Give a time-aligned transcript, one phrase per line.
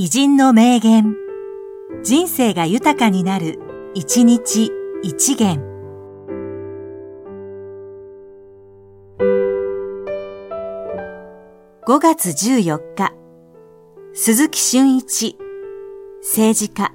[0.00, 1.16] 偉人の名言。
[2.04, 3.58] 人生が豊かになる、
[3.94, 4.70] 一日
[5.02, 5.60] 一元。
[11.84, 13.12] 5月14日、
[14.14, 15.36] 鈴木俊一、
[16.22, 16.94] 政治家。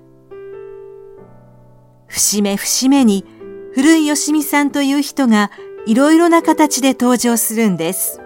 [2.07, 3.25] 節目節目に、
[3.73, 5.51] 古い吉見さんという人が
[5.85, 8.22] いろいろな形で登場するんです。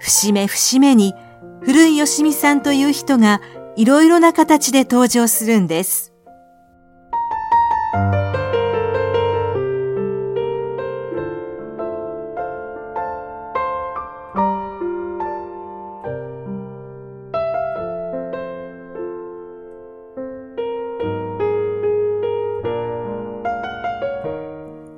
[0.00, 1.14] 節目節目に
[1.62, 3.40] 古い吉見さんという人が
[3.76, 6.10] いろいろな形で登場するんです。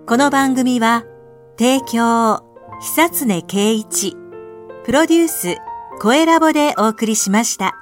[0.07, 1.05] この番組は、
[1.59, 2.43] 提供、
[2.83, 4.15] 久常圭一、
[4.85, 5.59] プロデュース、
[6.01, 7.82] 声ラボでお送りしました。